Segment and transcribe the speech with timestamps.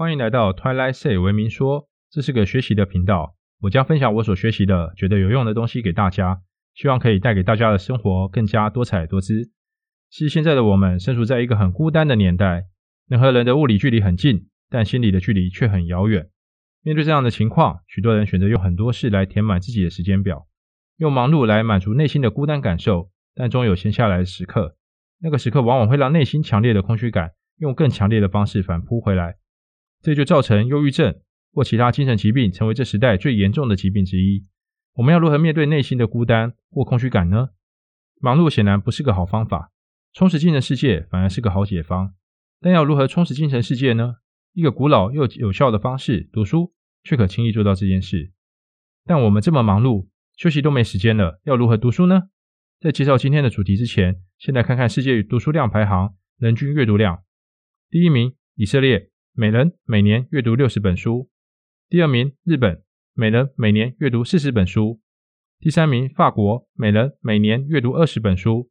[0.00, 6.40] 欢迎来到 Twilight Say 文明说，这是个学习的频道，我将分享我所学习的、觉得有用的东西给大家，
[6.72, 9.50] 希望可以带给大家的生活更加多彩多姿。
[10.08, 12.64] 其实现在的我们身处在一个很孤单的年代，
[13.08, 16.30] 人和人的物理距离很近，但心理的距离却很遥远。
[16.82, 20.46] 面对这样的情况，许多人选择用很多事来填满自己的时间表，
[20.96, 24.76] 用忙碌来满足内心的孤单感受，但终有闲下来的时刻。
[25.20, 29.36] 那个时刻往往会让内心强烈的空虚感用更强烈的方式反扑回来，
[30.02, 31.20] 这就造成忧郁症
[31.52, 34.46] 或其他精神疾病成为这时代最严重的疾病之一。
[34.94, 37.50] 我们要如何面对内心的孤单或空虚感呢？
[38.20, 39.72] 忙碌显然不是个好方法，
[40.12, 42.14] 充实精神世界反而是个好解方。
[42.60, 44.16] 但要如何充实精神世界呢？
[44.52, 46.74] 一个古老又有效的方式——读书，
[47.04, 48.32] 却可轻易做到这件事。
[49.04, 52.24] 但我们这么忙碌，休息都没时间了，要如何读书呢？
[52.80, 57.22] 在介绍今天的主题之前，先来看看世界读书量排行，人均阅读量。
[57.88, 61.30] 第一名，以色列，每人每年阅读六十本书。
[61.88, 62.82] 第二名，日本，
[63.14, 65.00] 每人每年阅读四十本书。
[65.60, 68.68] 第三名，法国，每人每年阅读二十本书。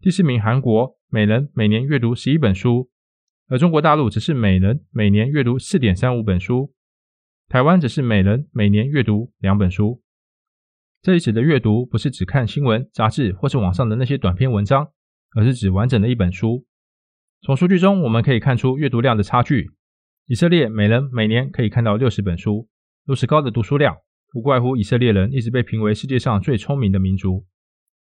[0.00, 2.90] 第四名，韩国，每人每年阅读十一本书。
[3.48, 6.74] 而中国大陆则是每人每年阅读四点三五本书。
[7.48, 10.02] 台湾则是每人每年阅读两本书。
[11.00, 14.90] 这里指的阅读不是只看新闻、杂志或是网上的那些短篇文章，
[15.34, 16.66] 而是指完整的一本书。
[17.40, 19.70] 从数据中我们可以看出阅读量的差距。
[20.28, 22.68] 以色列每人每年可以看到六十本书，
[23.04, 23.98] 如此高的读书量，
[24.32, 27.46] 不怪乎以色列人一直被评为世界上最聪明的民族。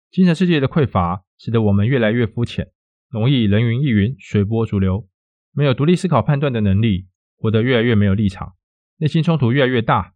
[0.09, 2.69] 精神世界的匮乏使得我们越来越肤浅，
[3.09, 5.09] 容易人云亦云、随波逐流，
[5.51, 8.53] 没有独立思考判断的能力，活得越来越没有立场，
[8.99, 10.13] 内心冲突越来越大，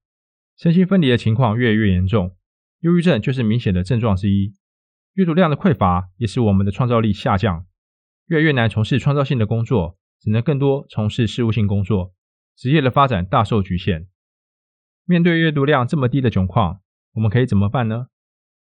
[0.57, 2.37] 身心分离的情况越来越严重。
[2.79, 4.53] 忧郁症就是明显的症状之一。
[5.15, 7.65] 阅读量的匮乏也使我们的创造力下降，
[8.27, 12.13] 越来越难从事创造性的工作，只能更多从事事务性工作，
[12.55, 14.07] 职业的发展大受局限。
[15.05, 16.81] 面对阅读量这么低的窘况，
[17.13, 18.07] 我们可以怎么办呢？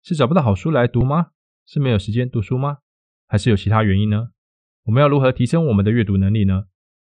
[0.03, 1.29] 是找不到好书来读吗？
[1.67, 2.79] 是没有时间读书吗？
[3.27, 4.31] 还是有其他原因呢？
[4.85, 6.65] 我们要如何提升我们的阅读能力呢？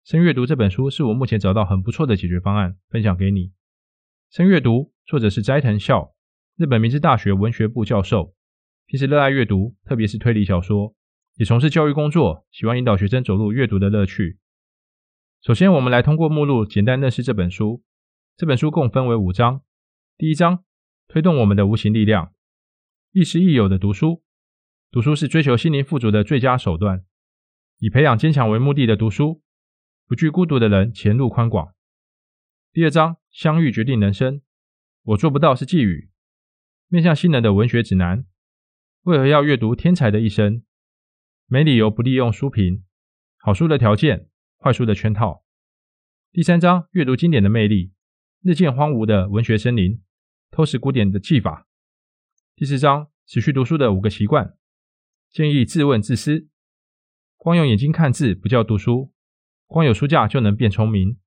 [0.04, 3.52] 深阅读这本书是我目前找到很不错的解决方案，分享给你。
[4.32, 6.16] 深阅读作者是斋藤孝。
[6.56, 8.34] 日本明治大学文学部教授，
[8.88, 10.96] 平时热爱阅读，特别是推理小说，
[11.40, 14.40] 也从事教育工作，喜欢引导学生走入阅读的乐趣。
[15.42, 17.82] 首先，我们来通过目录简单认识这本书。
[18.36, 19.62] 这本书共分为五章。
[20.18, 20.66] 第一章，
[21.08, 22.34] 推动我们的无形力量，
[23.14, 24.22] 亦师亦友的读书。
[24.92, 27.06] 读书是追求心灵富足的最佳手段。
[27.78, 29.42] 以培养坚强为目的的读书，
[30.10, 31.74] 不惧孤独的人前路宽广。
[32.74, 34.42] 第二章，相遇决定人生。
[35.04, 36.10] 我做不到是寄语。
[36.90, 38.26] 面向新人的文学指南：
[39.04, 40.56] 为何要阅读《天才的一生》？
[41.52, 42.86] 没理由不利用书评。
[43.38, 44.30] 好书的条件：
[44.60, 45.44] 坏书的圈套。
[46.32, 47.92] 第三章：阅读经典的魅力。
[48.44, 50.00] 日渐荒芜的文学森林，
[50.52, 51.68] 偷食古典的技法。
[52.56, 54.56] 第四章：持续读书的五个习惯。
[55.32, 56.48] 建议自问自思：
[57.36, 59.12] 光用眼睛看字不叫读书，
[59.66, 61.18] 光有书架就能变聪明。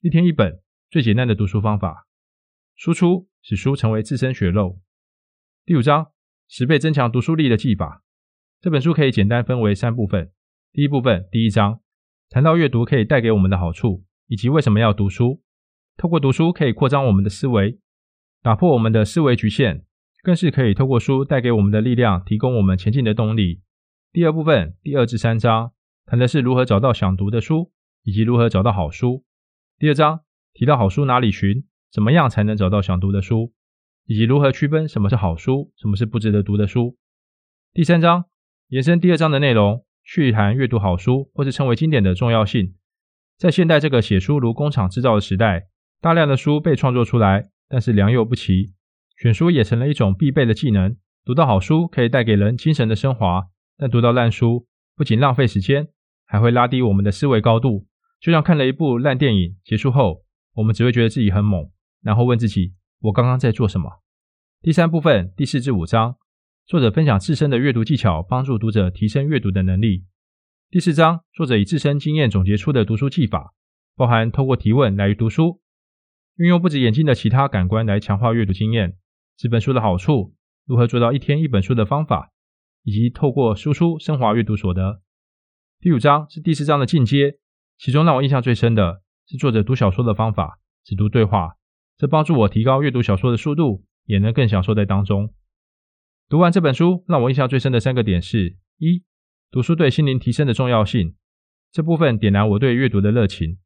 [0.00, 2.06] 一天一本，最简单的读书方法。
[2.74, 4.78] 输出使书成为自身血肉。
[5.64, 6.12] 第五章，
[6.46, 8.02] 十倍增强读书力的技法。
[8.66, 10.32] 这本书可以简单分为三部分。
[10.72, 11.82] 第一部分，第一章，
[12.28, 15.40] 谈到阅读可以带给我们的好处，以及为什么要读书。
[15.96, 17.78] 透过读书可以扩张我们的思维，
[18.42, 19.84] 打破我们的思维局限，
[20.24, 23.62] 更是可以透过书带给我们的力量，提供我们前进的动力。
[24.12, 25.70] 第二部分，第二至三章，
[26.04, 27.70] 谈的是如何找到想读的书，
[28.02, 29.24] 以及如何找到好书。
[29.78, 30.22] 第二章
[30.54, 33.52] 提到好书哪里寻，怎么样才能找到想读的书。
[34.06, 36.98] 以及如何区分什么是好书，什么是不值得读的书。
[37.72, 38.24] 第三章
[38.68, 42.74] 延伸第二章的内容，去谈阅读好书或是称为经典的重要性。
[43.38, 45.68] 在现代这个写书如工厂制造的时代，
[46.00, 48.72] 大量的书被创作出来，但是良莠不齐，
[49.16, 50.96] 选书也成了一种必备的技能。
[51.24, 53.46] 读到好书可以带给人精神的升华，
[53.78, 54.66] 但读到烂书
[54.96, 55.86] 不仅浪费时间，
[56.26, 57.86] 还会拉低我们的思维高度。
[58.20, 61.70] 就像看了一部烂电影，结束后我们只会觉得自己很猛，
[62.02, 62.74] 然后问自己。
[63.02, 64.02] 我刚刚在做什么？
[64.60, 66.16] 第三部分第四至五章，
[66.66, 70.04] 作者分享自身的阅读技巧，帮助读者提升阅读的能力。
[70.68, 73.54] 第四章，作者以自身经验总结出的读书技法，
[73.94, 75.60] 包含透过提问来读书，
[76.34, 78.96] 运用不止眼睛的其他感官来强化阅读经验，
[79.36, 80.34] 这本书的好处，
[80.66, 82.32] 如何做到一天一本书的方法，
[82.82, 85.00] 以及透过输出升华阅读所得。
[85.78, 87.38] 第五章是第四章的进阶，
[87.78, 91.50] 其中让我印象最深的是作者读小说的方法，只读对话。
[91.96, 95.32] 这帮助我提高阅读小说的速度，也能更享受在当中。
[96.28, 99.04] 读完这本书，让我印象最深的三个点是：一、
[99.48, 101.14] 读书对心灵提升的重要性，
[101.70, 103.58] 这部分点燃我对阅读的热情。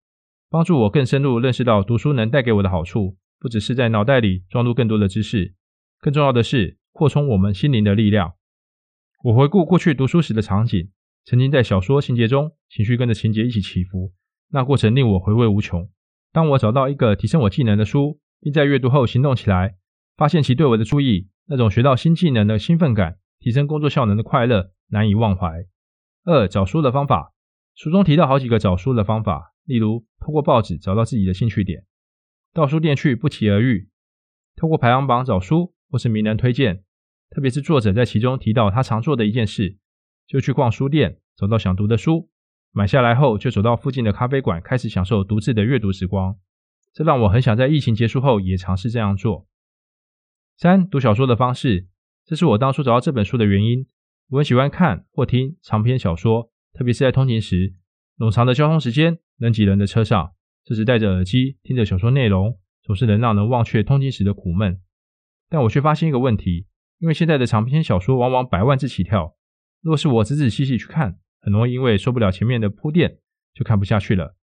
[0.50, 5.54] 帮助我更深入认识到读书能带给我的好处，不只是在脑袋里装入更多的知识，
[6.00, 8.34] 更重要的是扩充我们心灵的力量。
[9.24, 10.90] 我回顾过去读书时的场景，
[11.24, 14.12] 曾经在小说情节中，情绪跟着情节一起起伏，
[14.50, 15.88] 那过程令我回味无穷。
[16.30, 19.76] 当我找到一个提升我技能的书，并在阅读后行动起来，
[20.14, 25.67] 发现其对我的注意，那种学到新技能的兴奋感，提升工作效能的快乐，难以忘怀。
[26.25, 27.32] 二、找书的方法，
[27.75, 31.85] 书中提到好几个找书的方法，例如透过报纸找到自己的兴趣点，
[32.55, 33.91] 到书店去不期而遇，
[34.55, 36.85] 透过排行榜找书，或是名人推荐，
[37.31, 39.76] 特别是作者在其中提到他常做的一件事，
[40.29, 42.31] 就去逛书店，找到想读的书。
[42.70, 46.37] 买下来后，就走到附近的咖啡馆，开始享受独自的阅读时光。
[46.93, 49.49] 这让我很想在疫情结束后也尝试这样做。
[50.62, 51.88] 三、读小说的方式，
[52.26, 53.86] 这是我当初找到这本书的原因。
[54.28, 57.74] 我很喜欢看或听长篇小说，特别是在通勤时，
[58.18, 64.82] 冗长的交通时间，人挤人的车上，这时戴着耳机听着小说内容，总是能让人忘却通勤时的苦闷。
[65.48, 66.66] 但我却发现一个问题，
[66.98, 69.36] 因为现在的长篇小说往往百万字起跳，
[69.80, 73.16] 若是我仔仔细细去看，很容易因为受不了前面的铺垫，
[73.54, 74.36] 就看不下去了。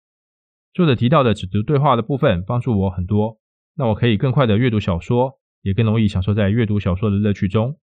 [0.73, 3.39] 作者提到的只读对话的部分帮助我很多，
[3.75, 7.77] 那我可以更快的阅读小说，也更容易享受在阅读小说的乐趣中。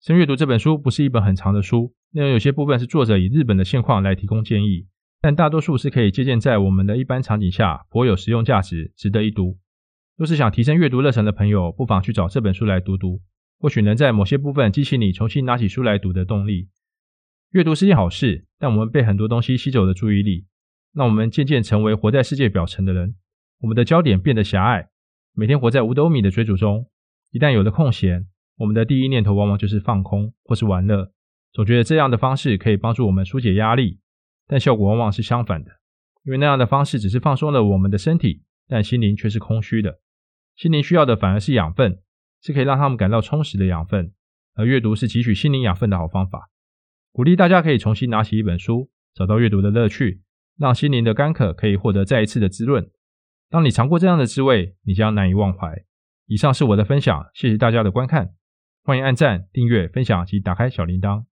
[0.00, 4.86] 深阅读这本书不是一本很长的书，内容有些部分是作者以日本的现况来提供建议，
[5.20, 9.58] 但大多数是可以借鉴在我们的一般场景下，颇有实用价值，值得一读。
[10.16, 13.20] 若是想提升阅读热忱的朋友，不妨去找这本书来读读，
[13.58, 16.70] 或许能在某些部分激起你重新拿起书来读的动力。
[17.50, 20.46] 阅读是件好事，但我们被很多东西吸走了注意力，
[20.94, 23.16] 让我们渐渐成为活在世界表层的人。
[23.60, 24.88] 我们的焦点变得狭隘，
[25.32, 26.90] 每天活在五斗米的追逐中。
[27.30, 31.12] 一旦有了空闲，我们的第一念头往往就是放空或是玩乐，
[31.52, 34.00] 总觉得这样的方式可以帮助我们纾解压力，
[34.46, 35.70] 但效果往往是相反的，
[36.24, 40.00] 因为那样的方式只是放松了我们的身体，但心灵却是空虚的。
[40.56, 42.00] 心灵需要的反而是养分，
[42.42, 44.12] 是可以让他们感到充实的养分，
[44.54, 46.50] 而阅读是汲取心灵养分的好方法。
[47.12, 50.22] 鼓励大家可以重新拿起一本书，找到阅读的乐趣，
[50.58, 52.90] 让心灵的干渴可以获得再一次的滋润。
[53.50, 55.84] 当你尝过这样的滋味，你将难以忘怀。
[56.26, 58.30] 以上是我的分享，谢谢大家的观看，
[58.84, 61.29] 欢迎按赞、订阅、分享及打开小铃铛。